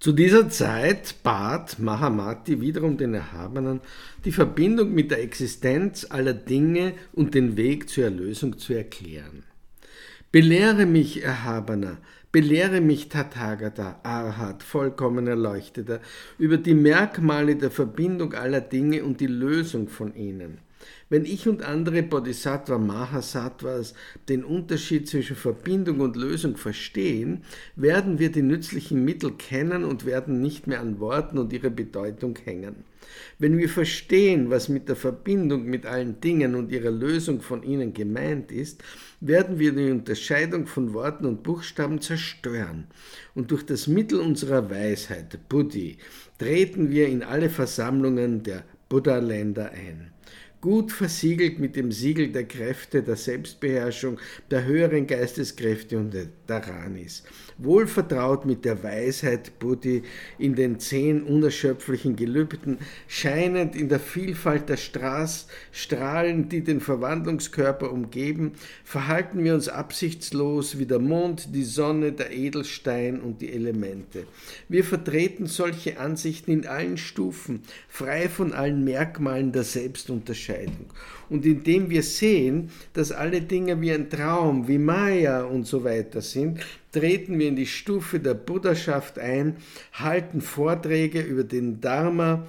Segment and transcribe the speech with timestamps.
[0.00, 3.80] Zu dieser Zeit bat Mahamati wiederum den Erhabenen,
[4.24, 9.44] die Verbindung mit der Existenz aller Dinge und den Weg zur Erlösung zu erklären.
[10.32, 11.98] Belehre mich, Erhabener,
[12.32, 16.00] belehre mich, Tathagata, Arhat, vollkommen Erleuchteter,
[16.38, 20.60] über die Merkmale der Verbindung aller Dinge und die Lösung von ihnen.
[21.10, 23.94] Wenn ich und andere Bodhisattva Mahasattvas
[24.28, 27.42] den Unterschied zwischen Verbindung und Lösung verstehen,
[27.74, 32.38] werden wir die nützlichen Mittel kennen und werden nicht mehr an Worten und ihrer Bedeutung
[32.44, 32.84] hängen.
[33.40, 37.92] Wenn wir verstehen, was mit der Verbindung mit allen Dingen und ihrer Lösung von ihnen
[37.92, 38.84] gemeint ist,
[39.20, 42.86] werden wir die Unterscheidung von Worten und Buchstaben zerstören.
[43.34, 45.98] Und durch das Mittel unserer Weisheit, Buddhi,
[46.38, 50.12] treten wir in alle Versammlungen der Buddha-Länder ein
[50.60, 54.18] gut versiegelt mit dem Siegel der Kräfte, der Selbstbeherrschung,
[54.50, 57.22] der höheren Geisteskräfte und der Ranis.
[57.56, 60.02] Wohl vertraut mit der Weisheit Buddhi
[60.38, 67.90] in den zehn unerschöpflichen Gelübden, scheinend in der Vielfalt der Straß, Strahlen, die den Verwandlungskörper
[67.90, 68.52] umgeben,
[68.84, 74.24] verhalten wir uns absichtslos wie der Mond, die Sonne, der Edelstein und die Elemente.
[74.68, 80.49] Wir vertreten solche Ansichten in allen Stufen, frei von allen Merkmalen der Selbstunterscheidung.
[80.50, 80.86] Unterscheidung.
[81.28, 86.20] Und indem wir sehen, dass alle Dinge wie ein Traum, wie Maya und so weiter
[86.22, 86.58] sind,
[86.92, 89.56] treten wir in die Stufe der Buddhaschaft ein,
[89.92, 92.46] halten Vorträge über den Dharma,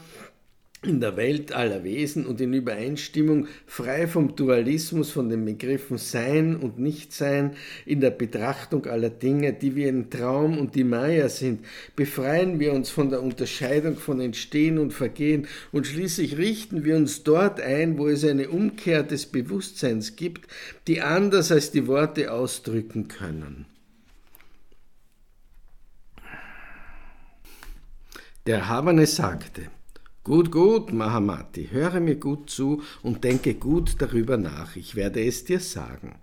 [0.84, 6.56] in der Welt aller Wesen und in Übereinstimmung, frei vom Dualismus, von den Begriffen Sein
[6.56, 11.64] und Nichtsein, in der Betrachtung aller Dinge, die wie ein Traum und die Maya sind,
[11.96, 17.22] befreien wir uns von der Unterscheidung von Entstehen und Vergehen und schließlich richten wir uns
[17.22, 20.48] dort ein, wo es eine Umkehr des Bewusstseins gibt,
[20.88, 23.68] die anders als die Worte ausdrücken können.
[28.48, 29.70] Der Havane sagte,
[30.24, 35.46] Gut, gut, Mahamati, höre mir gut zu und denke gut darüber nach, ich werde es
[35.46, 36.14] dir sagen.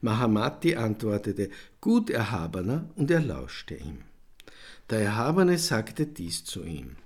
[0.00, 3.98] Mahamati antwortete, Gut, Erhabener, und er lauschte ihm.
[4.88, 6.96] Der Erhabene sagte dies zu ihm.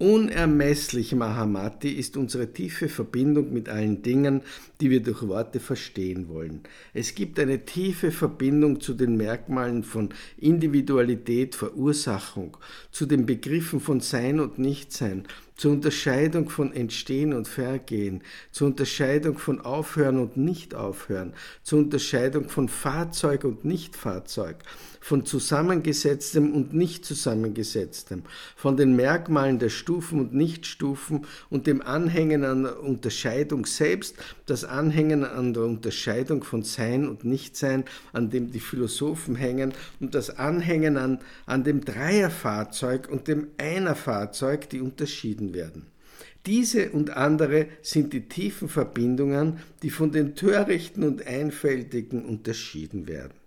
[0.00, 4.42] Unermesslich, Mahamati, ist unsere tiefe Verbindung mit allen Dingen,
[4.80, 6.60] die wir durch Worte verstehen wollen.
[6.94, 12.58] Es gibt eine tiefe Verbindung zu den Merkmalen von Individualität, Verursachung,
[12.92, 15.26] zu den Begriffen von Sein und Nichtsein,
[15.58, 22.68] zur Unterscheidung von Entstehen und Vergehen, zur Unterscheidung von Aufhören und Nicht-Aufhören, zur Unterscheidung von
[22.68, 24.56] Fahrzeug und Nicht-Fahrzeug,
[25.08, 28.24] von zusammengesetztem und nicht zusammengesetztem,
[28.56, 34.64] von den Merkmalen der Stufen und Nichtstufen und dem Anhängen an der Unterscheidung selbst, das
[34.64, 40.28] Anhängen an der Unterscheidung von Sein und Nichtsein, an dem die Philosophen hängen, und das
[40.28, 45.86] Anhängen an, an dem Dreierfahrzeug und dem Einerfahrzeug, die unterschieden werden.
[46.44, 53.37] Diese und andere sind die tiefen Verbindungen, die von den Törichten und Einfältigen unterschieden werden.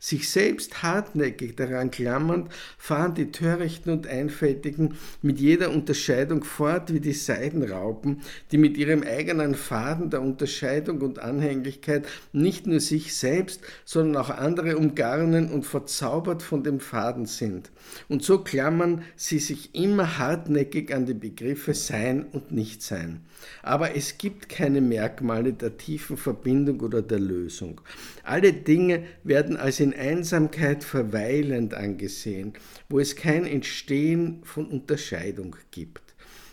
[0.00, 7.00] Sich selbst hartnäckig daran klammernd, fahren die Törichten und Einfältigen mit jeder Unterscheidung fort wie
[7.00, 8.22] die Seidenraupen,
[8.52, 14.30] die mit ihrem eigenen Faden der Unterscheidung und Anhänglichkeit nicht nur sich selbst, sondern auch
[14.30, 17.70] andere umgarnen und verzaubert von dem Faden sind.
[18.08, 23.20] Und so klammern sie sich immer hartnäckig an die Begriffe Sein und Nichtsein.
[23.62, 27.80] Aber es gibt keine Merkmale der tiefen Verbindung oder der Lösung.
[28.24, 32.54] Alle Dinge werden als in Einsamkeit verweilend angesehen,
[32.88, 36.02] wo es kein Entstehen von Unterscheidung gibt.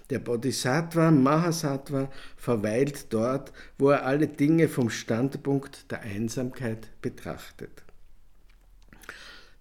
[0.09, 7.86] Der Bodhisattva Mahasattva verweilt dort, wo er alle Dinge vom Standpunkt der Einsamkeit betrachtet.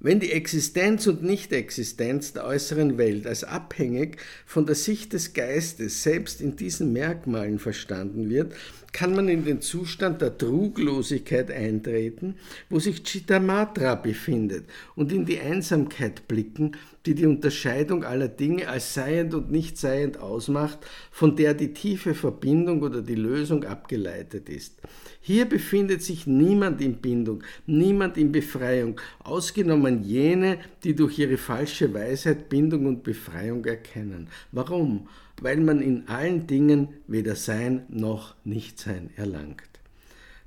[0.01, 6.03] Wenn die Existenz und Nichtexistenz der äußeren Welt als abhängig von der Sicht des Geistes
[6.03, 8.53] selbst in diesen Merkmalen verstanden wird,
[8.95, 12.37] kann man in den Zustand der Truglosigkeit eintreten,
[12.71, 18.95] wo sich Chittamatra befindet, und in die Einsamkeit blicken, die die Unterscheidung aller Dinge als
[18.95, 20.79] seiend und nicht seiend ausmacht,
[21.11, 24.81] von der die tiefe Verbindung oder die Lösung abgeleitet ist.
[25.21, 31.93] Hier befindet sich niemand in Bindung, niemand in Befreiung, ausgenommen jene, die durch ihre falsche
[31.93, 34.29] Weisheit Bindung und Befreiung erkennen.
[34.53, 35.09] Warum?
[35.41, 39.63] Weil man in allen Dingen weder Sein noch Nichtsein erlangt.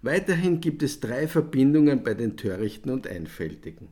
[0.02, 3.90] Weiterhin gibt es drei Verbindungen bei den Törichten und Einfältigen.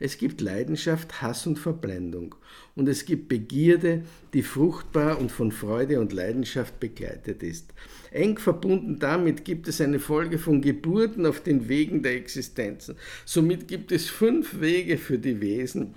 [0.00, 2.36] Es gibt Leidenschaft, Hass und Verblendung.
[2.76, 7.74] Und es gibt Begierde, die fruchtbar und von Freude und Leidenschaft begleitet ist.
[8.12, 12.94] Eng verbunden damit gibt es eine Folge von Geburten auf den Wegen der Existenzen.
[13.24, 15.94] Somit gibt es fünf Wege für die Wesen,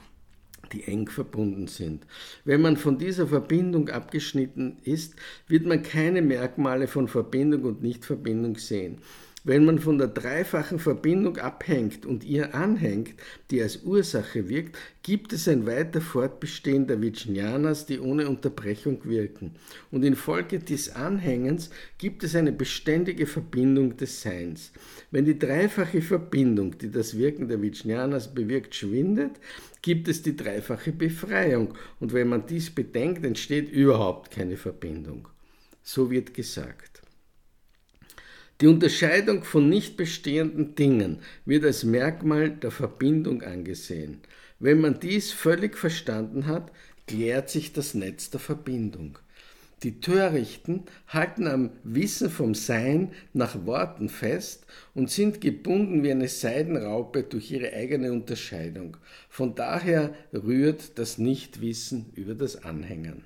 [0.74, 2.06] die eng verbunden sind.
[2.46, 5.16] Wenn man von dieser Verbindung abgeschnitten ist,
[5.48, 9.00] wird man keine Merkmale von Verbindung und Nichtverbindung sehen.
[9.44, 13.16] Wenn man von der dreifachen Verbindung abhängt und ihr anhängt,
[13.50, 19.56] die als Ursache wirkt, gibt es ein weiter Fortbestehen der Vijnanas, die ohne Unterbrechung wirken.
[19.90, 24.72] Und infolge des Anhängens gibt es eine beständige Verbindung des Seins.
[25.10, 29.40] Wenn die dreifache Verbindung, die das Wirken der Vijnanas bewirkt, schwindet,
[29.82, 31.76] gibt es die dreifache Befreiung.
[32.00, 35.28] Und wenn man dies bedenkt, entsteht überhaupt keine Verbindung.
[35.84, 37.02] So wird gesagt.
[38.62, 44.22] Die Unterscheidung von nicht bestehenden Dingen wird als Merkmal der Verbindung angesehen.
[44.60, 46.72] Wenn man dies völlig verstanden hat,
[47.08, 49.18] klärt sich das Netz der Verbindung.
[49.84, 56.28] Die Törichten halten am Wissen vom Sein nach Worten fest und sind gebunden wie eine
[56.28, 58.98] Seidenraupe durch ihre eigene Unterscheidung.
[59.28, 63.24] Von daher rührt das Nichtwissen über das Anhängen.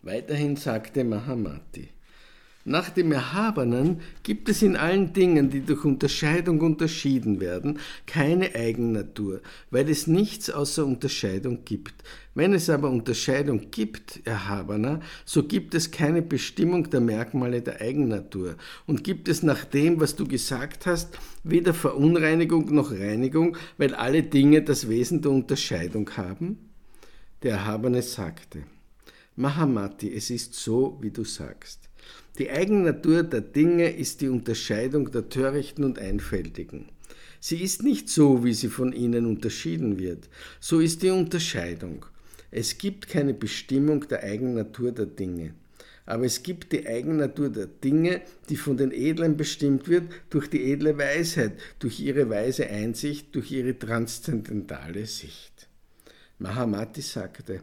[0.00, 1.90] Weiterhin sagte Mahamati,
[2.70, 9.40] nach dem Erhabenen gibt es in allen Dingen, die durch Unterscheidung unterschieden werden, keine Eigennatur,
[9.72, 11.94] weil es nichts außer Unterscheidung gibt.
[12.36, 18.54] Wenn es aber Unterscheidung gibt, Erhabener, so gibt es keine Bestimmung der Merkmale der Eigennatur.
[18.86, 24.22] Und gibt es nach dem, was du gesagt hast, weder Verunreinigung noch Reinigung, weil alle
[24.22, 26.70] Dinge das Wesen der Unterscheidung haben?
[27.42, 28.62] Der Erhabene sagte,
[29.34, 31.89] Mahamati, es ist so, wie du sagst.
[32.40, 36.86] Die Eigennatur der Dinge ist die Unterscheidung der Törichten und Einfältigen.
[37.38, 40.30] Sie ist nicht so, wie sie von ihnen unterschieden wird.
[40.58, 42.06] So ist die Unterscheidung.
[42.50, 45.52] Es gibt keine Bestimmung der Eigennatur der Dinge.
[46.06, 50.72] Aber es gibt die Eigennatur der Dinge, die von den Edlen bestimmt wird durch die
[50.72, 55.68] edle Weisheit, durch ihre weise Einsicht, durch ihre transzendentale Sicht.
[56.38, 57.60] Mahamati sagte,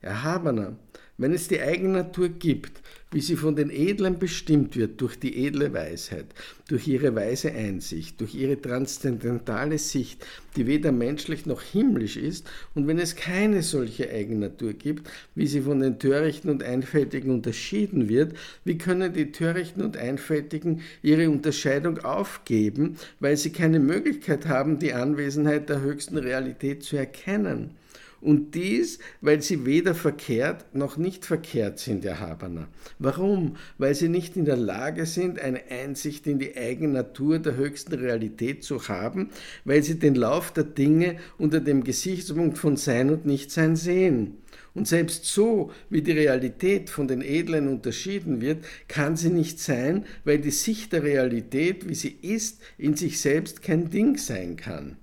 [0.00, 0.76] Erhabener,
[1.20, 2.80] wenn es die Eigennatur gibt,
[3.12, 6.26] wie sie von den Edlen bestimmt wird durch die edle Weisheit,
[6.68, 10.24] durch ihre weise Einsicht, durch ihre transzendentale Sicht,
[10.56, 15.60] die weder menschlich noch himmlisch ist, und wenn es keine solche Eigennatur gibt, wie sie
[15.60, 18.34] von den Törichten und Einfältigen unterschieden wird,
[18.64, 24.94] wie können die Törichten und Einfältigen ihre Unterscheidung aufgeben, weil sie keine Möglichkeit haben, die
[24.94, 27.76] Anwesenheit der höchsten Realität zu erkennen?
[28.20, 32.68] Und dies, weil sie weder verkehrt noch nicht verkehrt sind, Erhabener.
[32.98, 33.56] Warum?
[33.78, 37.94] Weil sie nicht in der Lage sind, eine Einsicht in die eigene Natur der höchsten
[37.94, 39.30] Realität zu haben,
[39.64, 44.36] weil sie den Lauf der Dinge unter dem Gesichtspunkt von Sein und Nichtsein sehen.
[44.74, 50.04] Und selbst so, wie die Realität von den Edlen unterschieden wird, kann sie nicht sein,
[50.24, 54.96] weil die Sicht der Realität, wie sie ist, in sich selbst kein Ding sein kann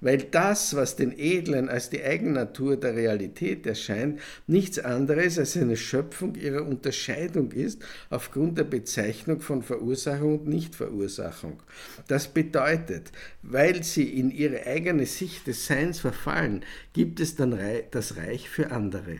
[0.00, 5.76] weil das, was den Edlen als die Eigennatur der Realität erscheint, nichts anderes als eine
[5.76, 11.62] Schöpfung ihrer Unterscheidung ist aufgrund der Bezeichnung von Verursachung und Nichtverursachung.
[12.08, 13.12] Das bedeutet,
[13.42, 17.58] weil sie in ihre eigene Sicht des Seins verfallen, gibt es dann
[17.90, 19.18] das Reich für andere.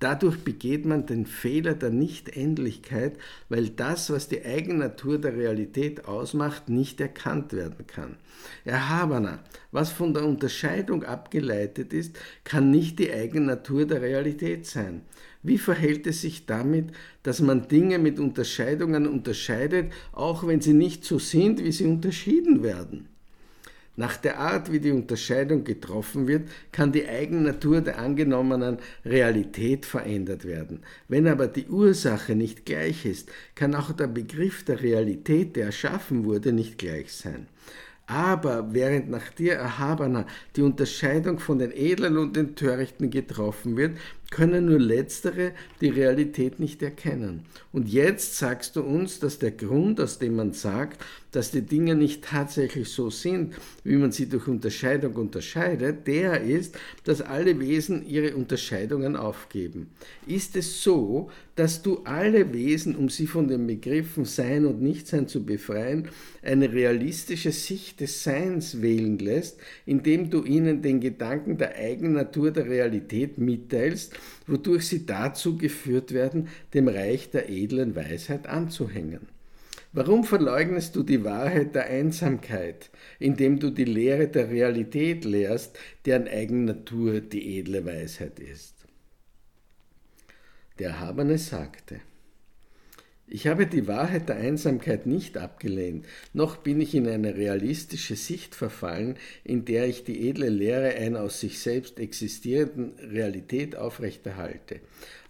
[0.00, 3.16] Dadurch begeht man den Fehler der Nichtendlichkeit,
[3.48, 8.16] weil das, was die Eigennatur der Realität ausmacht, nicht erkannt werden kann.
[8.64, 9.38] Erhabener,
[9.70, 15.02] was von der Unterscheidung abgeleitet ist, kann nicht die Eigennatur der Realität sein.
[15.42, 21.04] Wie verhält es sich damit, dass man Dinge mit Unterscheidungen unterscheidet, auch wenn sie nicht
[21.04, 23.08] so sind, wie sie unterschieden werden?
[23.96, 30.44] Nach der Art, wie die Unterscheidung getroffen wird, kann die Eigennatur der angenommenen Realität verändert
[30.44, 30.80] werden.
[31.06, 36.24] Wenn aber die Ursache nicht gleich ist, kann auch der Begriff der Realität, der erschaffen
[36.24, 37.46] wurde, nicht gleich sein.
[38.06, 43.96] Aber während nach dir, Erhabener, die Unterscheidung von den Edlen und den Törichten getroffen wird,
[44.34, 47.44] können nur letztere die Realität nicht erkennen.
[47.72, 51.00] Und jetzt sagst du uns, dass der Grund, aus dem man sagt,
[51.30, 56.76] dass die Dinge nicht tatsächlich so sind, wie man sie durch Unterscheidung unterscheidet, der ist,
[57.04, 59.88] dass alle Wesen ihre Unterscheidungen aufgeben.
[60.26, 65.28] Ist es so, dass du alle Wesen, um sie von den Begriffen Sein und Nichtsein
[65.28, 66.08] zu befreien,
[66.42, 72.66] eine realistische Sicht des Seins wählen lässt, indem du ihnen den Gedanken der Eigennatur der
[72.66, 74.14] Realität mitteilst,
[74.46, 79.28] wodurch sie dazu geführt werden, dem Reich der edlen Weisheit anzuhängen.
[79.92, 82.90] Warum verleugnest du die Wahrheit der Einsamkeit,
[83.20, 88.74] indem du die Lehre der Realität lehrst, deren Eigennatur die edle Weisheit ist?
[90.80, 92.00] Der Erhabene sagte,
[93.26, 98.54] Ich habe die Wahrheit der Einsamkeit nicht abgelehnt, noch bin ich in eine realistische Sicht
[98.54, 104.80] verfallen, in der ich die edle Lehre einer aus sich selbst existierenden Realität aufrechterhalte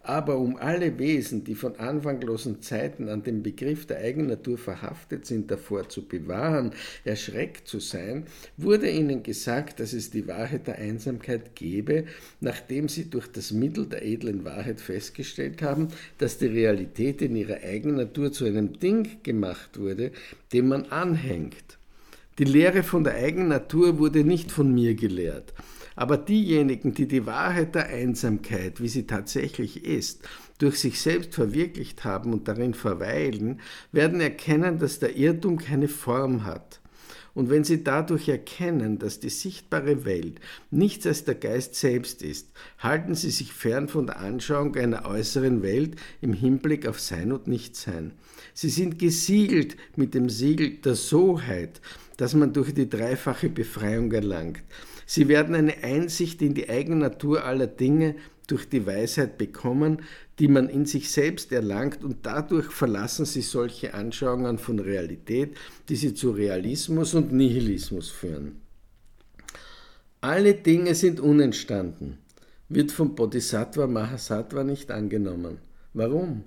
[0.04, 5.50] aber um alle Wesen, die von anfanglosen Zeiten an dem Begriff der Eigennatur verhaftet sind,
[5.50, 6.72] davor zu bewahren,
[7.04, 8.24] erschreckt zu sein,
[8.56, 12.04] wurde ihnen gesagt, dass es die Wahrheit der Einsamkeit gebe,
[12.40, 17.62] nachdem sie durch das Mittel der edlen Wahrheit festgestellt haben, dass die Realität in ihrer
[17.62, 20.12] Eigennatur zu einem Ding gemacht wurde,
[20.52, 21.78] dem man anhängt.
[22.38, 25.54] Die Lehre von der Eigennatur wurde nicht von mir gelehrt.
[25.96, 32.04] Aber diejenigen, die die Wahrheit der Einsamkeit, wie sie tatsächlich ist, durch sich selbst verwirklicht
[32.04, 33.60] haben und darin verweilen,
[33.92, 36.80] werden erkennen, dass der Irrtum keine Form hat.
[37.34, 42.52] Und wenn sie dadurch erkennen, dass die sichtbare Welt nichts als der Geist selbst ist,
[42.78, 47.48] halten sie sich fern von der Anschauung einer äußeren Welt im Hinblick auf Sein und
[47.48, 48.12] Nichtsein.
[48.52, 51.80] Sie sind gesiegelt mit dem Siegel der Soheit,
[52.16, 54.62] das man durch die dreifache Befreiung erlangt.
[55.06, 60.02] Sie werden eine Einsicht in die eigene Natur aller Dinge durch die Weisheit bekommen,
[60.38, 65.56] die man in sich selbst erlangt, und dadurch verlassen sie solche Anschauungen von Realität,
[65.88, 68.60] die sie zu Realismus und Nihilismus führen.
[70.20, 72.18] Alle Dinge sind unentstanden,
[72.68, 75.58] wird vom Bodhisattva Mahasattva nicht angenommen.
[75.92, 76.44] Warum?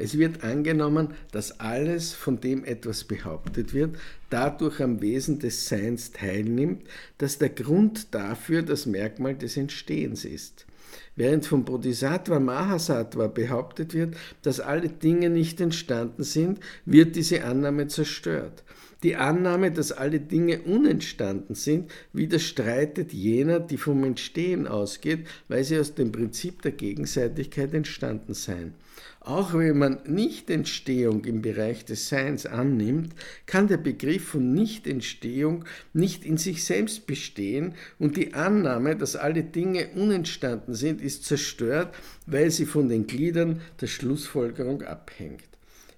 [0.00, 3.96] Es wird angenommen, dass alles, von dem etwas behauptet wird,
[4.30, 6.82] dadurch am Wesen des Seins teilnimmt,
[7.18, 10.64] dass der Grund dafür das Merkmal des Entstehens ist.
[11.16, 17.88] Während vom Bodhisattva Mahasattva behauptet wird, dass alle Dinge nicht entstanden sind, wird diese Annahme
[17.88, 18.64] zerstört.
[19.02, 25.78] Die Annahme, dass alle Dinge unentstanden sind, widerstreitet jener, die vom Entstehen ausgeht, weil sie
[25.78, 28.72] aus dem Prinzip der Gegenseitigkeit entstanden seien.
[29.20, 33.14] Auch wenn man Nichtentstehung im Bereich des Seins annimmt,
[33.46, 39.44] kann der Begriff von Nichtentstehung nicht in sich selbst bestehen und die Annahme, dass alle
[39.44, 41.94] Dinge unentstanden sind, ist zerstört,
[42.26, 45.50] weil sie von den Gliedern der Schlussfolgerung abhängt.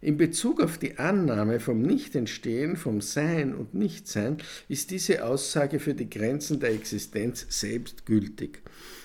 [0.02, 5.94] In Bezug auf die Annahme vom Nichtentstehen, vom Sein und Nichtsein ist diese Aussage für
[5.94, 8.62] die Grenzen der Existenz selbst gültig.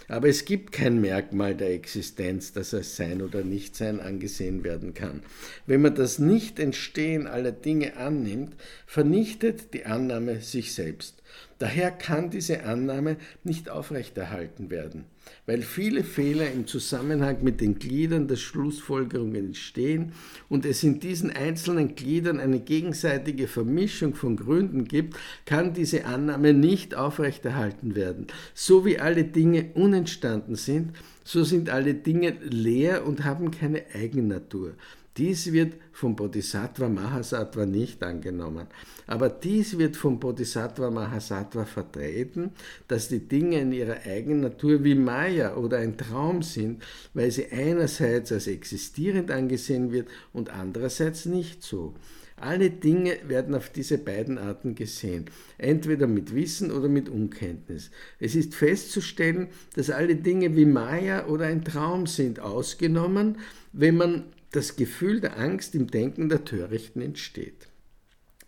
[0.10, 5.22] Aber es gibt kein Merkmal der Existenz, das als Sein oder Nichtsein angesehen werden kann.
[5.66, 11.22] Wenn man das Nichtentstehen aller Dinge annimmt, vernichtet die Annahme sich selbst.
[11.60, 15.06] Daher kann diese Annahme nicht aufrechterhalten werden,
[15.46, 20.14] weil viele Fehler im Zusammenhang mit den Gliedern der Schlussfolgerung entstehen
[20.50, 26.54] und es in diesen einzelnen Gliedern eine gegenseitige Vermischung von Gründen gibt, kann diese Annahme
[26.54, 28.28] nicht aufrechterhalten werden.
[28.54, 30.94] So wie alle Dinge unentstanden sind,
[31.24, 34.76] so sind alle Dinge leer und haben keine Eigennatur.
[35.18, 38.68] Dies wird vom Bodhisattva Mahasattva nicht angenommen.
[39.08, 42.52] Aber dies wird vom Bodhisattva Mahasattva vertreten,
[42.88, 46.84] dass die Dinge in ihrer eigenen Natur wie Maya oder ein Traum sind,
[47.16, 51.96] weil sie einerseits als existierend angesehen wird und andererseits nicht so.
[52.40, 55.26] Alle Dinge werden auf diese beiden Arten gesehen,
[55.58, 57.90] entweder mit Wissen oder mit Unkenntnis.
[58.20, 63.40] Es ist festzustellen, dass alle Dinge wie Maya oder ein Traum sind, ausgenommen,
[63.74, 67.68] wenn man das Gefühl der Angst im Denken der Törichten entsteht.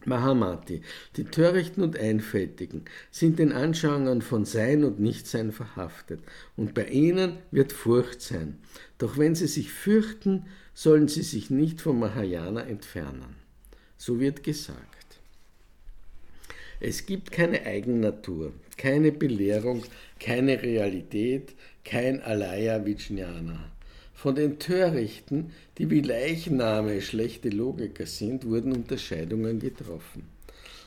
[0.06, 0.82] Mahamati,
[1.18, 6.22] die Törichten und Einfältigen, sind den Anschauungen von Sein und Nichtsein verhaftet,
[6.56, 8.60] und bei ihnen wird Furcht sein.
[8.98, 13.36] Doch wenn sie sich fürchten, sollen sie sich nicht vom Mahayana entfernen.
[13.98, 14.88] So wird gesagt.
[16.80, 19.84] Es gibt keine Eigennatur, keine Belehrung,
[20.18, 23.70] keine Realität, kein Alaya Vijnana.
[24.22, 30.24] Von den Törichten, die wie Leichname schlechte Logiker sind, wurden Unterscheidungen getroffen.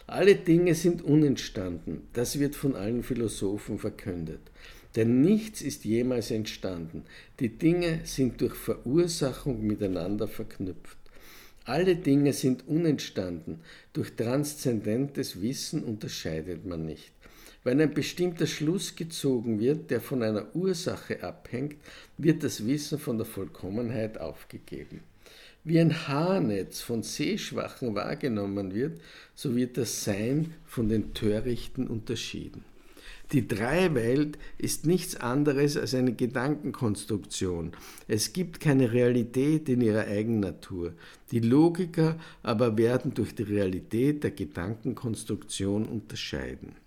[0.07, 4.43] Alle Dinge sind unentstanden, das wird von allen Philosophen verkündet.
[4.97, 7.05] Denn nichts ist jemals entstanden.
[7.41, 10.99] Die Dinge sind durch Verursachung miteinander verknüpft.
[11.65, 13.61] Alle Dinge sind unentstanden.
[13.95, 17.15] Durch transzendentes Wissen unterscheidet man nicht.
[17.65, 21.77] Wenn ein bestimmter Schluss gezogen wird, der von einer Ursache abhängt,
[22.19, 25.01] wird das Wissen von der Vollkommenheit aufgegeben.
[25.63, 29.01] Wie ein Haarnetz von Sehschwachen wahrgenommen wird,
[29.37, 32.65] so wird das Sein von den Törichten unterschieden.
[33.31, 37.73] Die Dreiwelt ist nichts anderes als eine Gedankenkonstruktion.
[38.09, 40.95] Es gibt keine Realität in ihrer Eigennatur.
[41.31, 46.82] Die Logiker aber werden durch die Realität der Gedankenkonstruktion unterscheiden.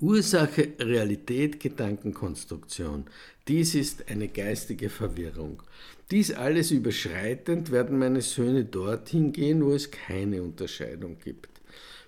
[0.00, 3.06] Ursache, Realität, Gedankenkonstruktion.
[3.48, 5.60] Dies ist eine geistige Verwirrung.
[6.12, 11.48] Dies alles überschreitend werden meine Söhne dorthin gehen, wo es keine Unterscheidung gibt.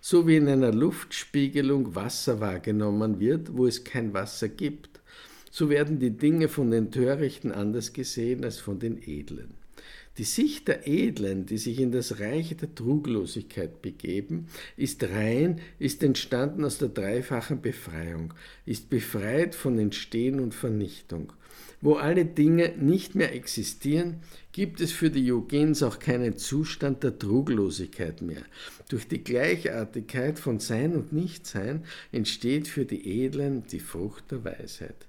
[0.01, 5.01] So wie in einer Luftspiegelung Wasser wahrgenommen wird, wo es kein Wasser gibt,
[5.51, 9.60] so werden die Dinge von den Törichten anders gesehen als von den Edlen.
[10.19, 16.03] Die Sicht der Edlen, die sich in das Reich der Truglosigkeit begeben, ist rein, ist
[16.03, 18.35] entstanden aus der dreifachen Befreiung,
[18.67, 21.33] ist befreit von Entstehen und Vernichtung.
[21.81, 24.17] Wo alle Dinge nicht mehr existieren,
[24.53, 28.43] gibt es für die Yogins auch keinen Zustand der Truglosigkeit mehr.
[28.91, 35.07] Durch die Gleichartigkeit von Sein und Nichtsein entsteht für die Edlen die Frucht der Weisheit.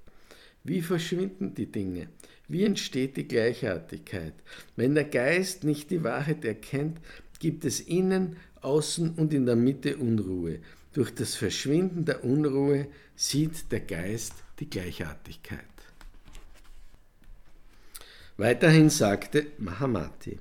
[0.64, 2.08] Wie verschwinden die Dinge?
[2.52, 4.34] Wie entsteht die Gleichartigkeit?
[4.76, 7.00] Wenn der Geist nicht die Wahrheit erkennt,
[7.40, 10.60] gibt es innen, außen und in der Mitte Unruhe.
[10.92, 15.60] Durch das Verschwinden der Unruhe sieht der Geist die Gleichartigkeit.
[18.36, 20.38] Weiterhin sagte Mahamati.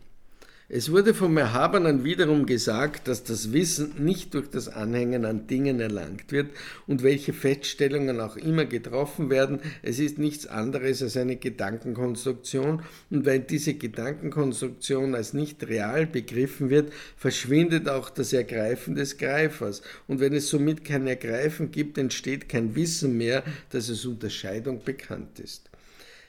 [0.73, 5.81] Es wurde vom Erhabenen wiederum gesagt, dass das Wissen nicht durch das Anhängen an Dingen
[5.81, 6.51] erlangt wird
[6.87, 12.83] und welche Feststellungen auch immer getroffen werden, es ist nichts anderes als eine Gedankenkonstruktion.
[13.11, 19.83] Und weil diese Gedankenkonstruktion als nicht real begriffen wird, verschwindet auch das Ergreifen des Greifers.
[20.07, 25.41] Und wenn es somit kein Ergreifen gibt, entsteht kein Wissen mehr, dass es Unterscheidung bekannt
[25.41, 25.69] ist.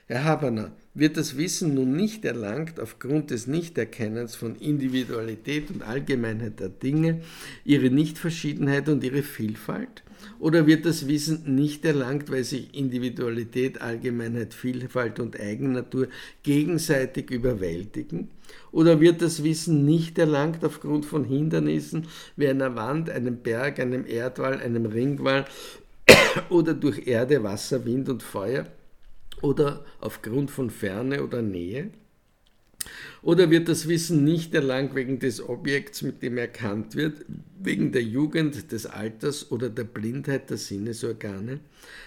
[0.08, 6.68] Erhabener, wird das Wissen nun nicht erlangt aufgrund des Nichterkennens von Individualität und Allgemeinheit der
[6.68, 7.22] Dinge,
[7.64, 10.02] ihre Nichtverschiedenheit und ihre Vielfalt?
[10.38, 16.08] Oder wird das Wissen nicht erlangt, weil sich Individualität, Allgemeinheit, Vielfalt und Eigennatur
[16.42, 18.28] gegenseitig überwältigen?
[18.70, 22.06] Oder wird das Wissen nicht erlangt aufgrund von Hindernissen
[22.36, 25.46] wie einer Wand, einem Berg, einem Erdwall, einem Ringwall
[26.50, 28.66] oder durch Erde, Wasser, Wind und Feuer?
[29.42, 31.90] Oder aufgrund von Ferne oder Nähe?
[33.22, 37.24] Oder wird das Wissen nicht erlangt wegen des Objekts, mit dem erkannt wird,
[37.60, 41.60] wegen der Jugend, des Alters oder der Blindheit der Sinnesorgane?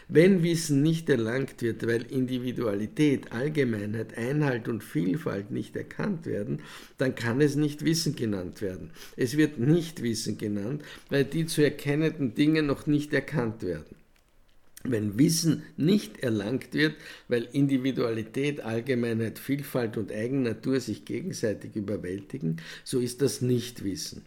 [0.09, 6.59] Wenn Wissen nicht erlangt wird, weil Individualität, Allgemeinheit, Einhalt und Vielfalt nicht erkannt werden,
[6.97, 8.91] dann kann es nicht Wissen genannt werden.
[9.15, 13.95] Es wird nicht Wissen genannt, weil die zu erkennenden Dinge noch nicht erkannt werden.
[14.91, 16.95] Wenn Wissen nicht erlangt wird,
[17.27, 24.23] weil Individualität, Allgemeinheit, Vielfalt und Eigennatur sich gegenseitig überwältigen, so ist das Nichtwissen.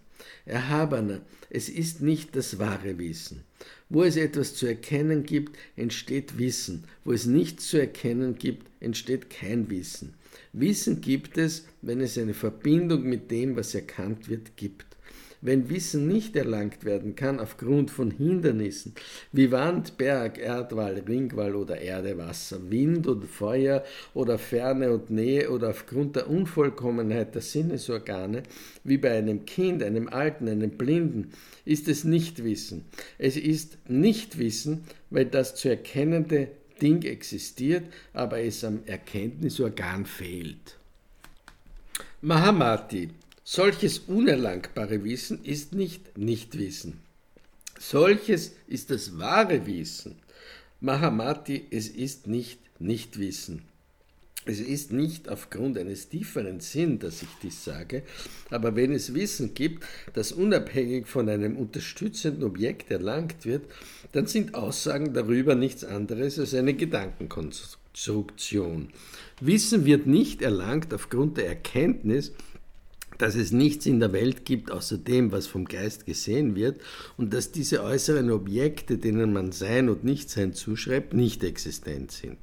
[0.46, 3.44] Erhabener, es ist nicht das wahre Wissen.
[3.88, 6.84] Wo es etwas zu erkennen gibt, entsteht Wissen.
[7.04, 10.14] Wo es nichts zu erkennen gibt, entsteht kein Wissen.
[10.52, 14.87] Wissen gibt es, wenn es eine Verbindung mit dem, was erkannt wird, gibt
[15.40, 18.94] wenn Wissen nicht erlangt werden kann aufgrund von Hindernissen
[19.32, 25.50] wie Wand, Berg, Erdwall, Ringwall oder Erde, Wasser, Wind und Feuer oder Ferne und Nähe
[25.50, 28.42] oder aufgrund der Unvollkommenheit der Sinnesorgane,
[28.84, 31.32] wie bei einem Kind, einem Alten, einem Blinden,
[31.64, 32.84] ist es Nichtwissen.
[33.18, 36.48] Es ist Nichtwissen, weil das zu erkennende
[36.80, 40.78] Ding existiert, aber es am Erkenntnisorgan fehlt.
[42.20, 43.10] Mahamati
[43.50, 47.00] Solches unerlangbare Wissen ist nicht Nichtwissen.
[47.78, 50.16] Solches ist das wahre Wissen.
[50.82, 53.62] Mahamati, es ist nicht Nichtwissen.
[54.44, 58.02] Es ist nicht aufgrund eines tieferen Sinns, dass ich dies sage,
[58.50, 59.82] aber wenn es Wissen gibt,
[60.12, 63.64] das unabhängig von einem unterstützenden Objekt erlangt wird,
[64.12, 68.90] dann sind Aussagen darüber nichts anderes als eine Gedankenkonstruktion.
[69.40, 72.32] Wissen wird nicht erlangt aufgrund der Erkenntnis,
[73.18, 76.80] dass es nichts in der Welt gibt außer dem, was vom Geist gesehen wird
[77.16, 82.38] und dass diese äußeren Objekte, denen man Sein und Nichtsein zuschreibt, nicht existent sind.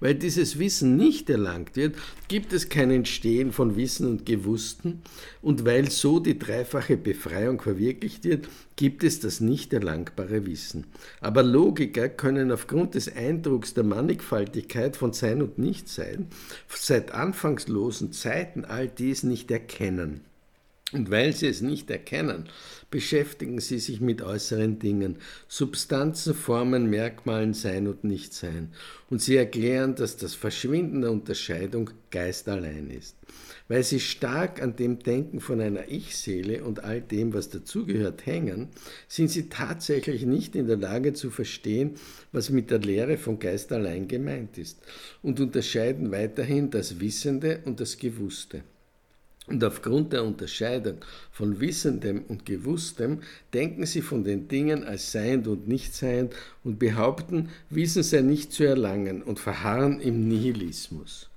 [0.00, 1.96] Weil dieses Wissen nicht erlangt wird,
[2.28, 5.02] gibt es kein Entstehen von Wissen und Gewussten
[5.42, 10.86] und weil so die dreifache Befreiung verwirklicht wird, gibt es das nicht erlangbare Wissen.
[11.20, 16.28] Aber Logiker können aufgrund des Eindrucks der Mannigfaltigkeit von Sein und Nichtsein
[16.68, 20.22] seit anfangslosen Zeiten all dies nicht erkennen.
[20.94, 22.44] Und weil sie es nicht erkennen,
[22.88, 25.16] beschäftigen sie sich mit äußeren Dingen,
[25.48, 28.70] Substanzen, Formen, Merkmalen, Sein und Nichtsein.
[29.10, 33.16] Und sie erklären, dass das Verschwinden der Unterscheidung Geist allein ist.
[33.66, 38.68] Weil sie stark an dem Denken von einer Ich-Seele und all dem, was dazugehört, hängen,
[39.08, 41.96] sind sie tatsächlich nicht in der Lage zu verstehen,
[42.30, 44.78] was mit der Lehre von Geist allein gemeint ist
[45.22, 48.62] und unterscheiden weiterhin das Wissende und das Gewusste.
[49.46, 50.98] Und aufgrund der Unterscheidung
[51.30, 53.20] von Wissendem und Gewusstem
[53.52, 58.52] denken sie von den Dingen als seiend und nicht seiend und behaupten, Wissen sei nicht
[58.52, 61.28] zu erlangen und verharren im Nihilismus.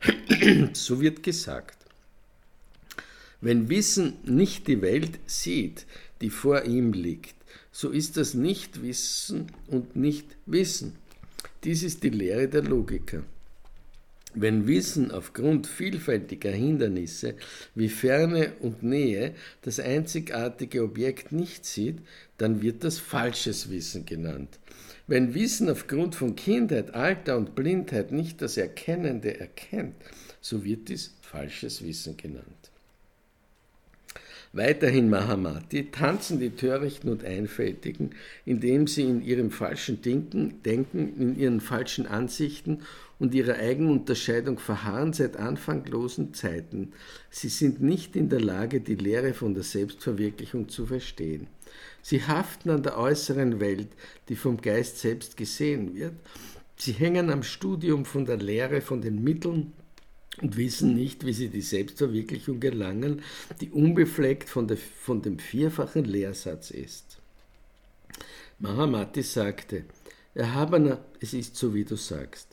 [0.72, 1.78] so wird gesagt.
[3.40, 5.86] Wenn Wissen nicht die Welt sieht,
[6.20, 7.34] die vor ihm liegt,
[7.72, 10.94] so ist das Nichtwissen und Nicht-Wissen.
[11.64, 13.24] Dies ist die Lehre der Logiker.
[14.34, 17.34] Wenn Wissen aufgrund vielfältiger Hindernisse
[17.74, 21.98] wie Ferne und Nähe das einzigartige Objekt nicht sieht,
[22.36, 24.58] dann wird das falsches Wissen genannt.
[25.06, 29.96] Wenn Wissen aufgrund von Kindheit, Alter und Blindheit nicht das Erkennende erkennt,
[30.42, 32.44] so wird dies falsches Wissen genannt.
[34.52, 38.10] Weiterhin Mahamati tanzen die Törichten und Einfältigen,
[38.46, 42.80] indem sie in ihrem falschen Denken, Denken in ihren falschen Ansichten
[43.18, 46.92] und ihrer Eigenunterscheidung verharren seit anfanglosen Zeiten.
[47.30, 51.48] Sie sind nicht in der Lage, die Lehre von der Selbstverwirklichung zu verstehen.
[52.02, 53.88] Sie haften an der äußeren Welt,
[54.28, 56.14] die vom Geist selbst gesehen wird.
[56.76, 59.72] Sie hängen am Studium von der Lehre, von den Mitteln
[60.40, 63.22] und wissen nicht, wie sie die Selbstverwirklichung gelangen,
[63.60, 67.18] die unbefleckt von, der, von dem vierfachen Lehrsatz ist.
[68.60, 69.84] Mahamati sagte,
[70.34, 72.47] Erhabener, es ist so, wie du sagst.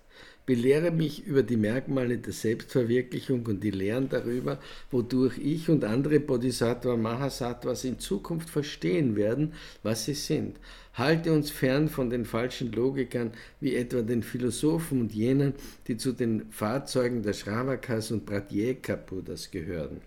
[0.46, 4.60] Belehre mich über die Merkmale der Selbstverwirklichung und die Lehren darüber,
[4.92, 10.58] wodurch ich und andere Bodhisattva Mahasattvas in Zukunft verstehen werden, was sie sind.
[10.94, 15.54] Halte uns fern von den falschen Logikern, wie etwa den Philosophen und jenen,
[15.88, 20.02] die zu den Fahrzeugen der Shravakas und Pratyeka-Buddhas gehören.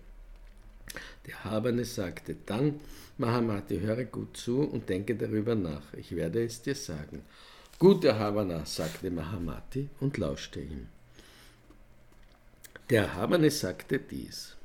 [1.27, 2.79] Der Haberne sagte dann,
[3.17, 5.93] Mahamati, höre gut zu und denke darüber nach.
[5.93, 7.21] Ich werde es dir sagen.
[7.79, 10.87] Gut, Erhabener, sagte Mahamati und lauschte ihm.
[12.89, 14.57] Der Erhabene sagte dies.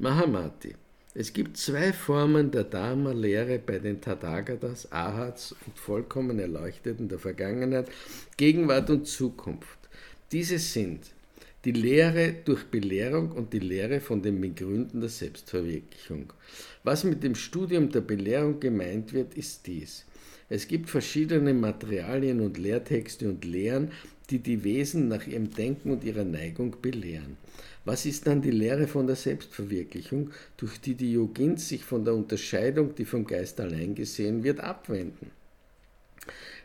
[0.00, 0.74] Mahamati,
[1.14, 7.88] es gibt zwei Formen der Dharma-Lehre bei den Tathagatas, Ahats und vollkommen Erleuchteten der Vergangenheit,
[8.36, 9.78] Gegenwart und Zukunft.
[10.32, 11.12] Diese sind
[11.64, 16.32] die Lehre durch Belehrung und die Lehre von den Begründen der Selbstverwirklichung.
[16.82, 20.04] Was mit dem Studium der Belehrung gemeint wird, ist dies.
[20.48, 23.92] Es gibt verschiedene Materialien und Lehrtexte und Lehren,
[24.30, 27.36] die die Wesen nach ihrem Denken und ihrer Neigung belehren.
[27.84, 32.14] Was ist dann die Lehre von der Selbstverwirklichung, durch die die Yogins sich von der
[32.14, 35.30] Unterscheidung, die vom Geist allein gesehen wird, abwenden?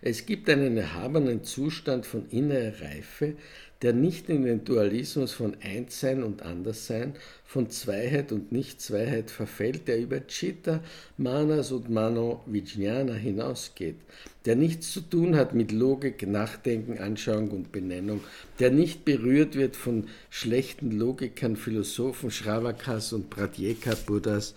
[0.02, 3.36] Es gibt einen erhabenen Zustand von innerer Reife,
[3.84, 7.16] der nicht in den Dualismus von Einssein und Anderssein,
[7.54, 10.80] von Zweiheit und Nichtzweiheit verfällt, der über Chitta,
[11.18, 13.98] Manas und Mano Vijnana hinausgeht,
[14.46, 18.22] der nichts zu tun hat mit Logik, Nachdenken, Anschauung und Benennung,
[18.60, 24.56] der nicht berührt wird von schlechten Logikern, Philosophen, Shravakas und Pratyeka-Buddhas,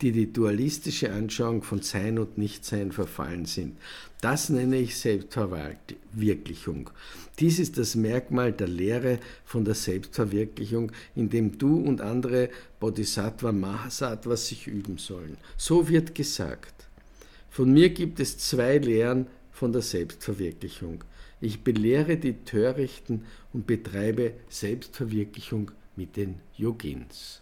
[0.00, 3.76] die die dualistische Anschauung von Sein und Nichtsein verfallen sind.
[4.20, 6.90] Das nenne ich Selbstverwirklichung.
[7.38, 12.48] Dies ist das Merkmal der Lehre von der Selbstverwirklichung, in dem du und andere
[12.80, 15.36] Bodhisattva Mahasattvas sich üben sollen.
[15.56, 16.88] So wird gesagt.
[17.48, 21.04] Von mir gibt es zwei Lehren von der Selbstverwirklichung.
[21.40, 27.38] Ich belehre die Törichten und betreibe Selbstverwirklichung mit den Yogins.